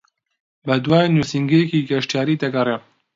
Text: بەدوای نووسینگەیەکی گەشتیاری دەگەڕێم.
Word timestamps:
بەدوای 0.67 1.07
نووسینگەیەکی 1.13 1.85
گەشتیاری 1.89 2.39
دەگەڕێم. 2.43 2.83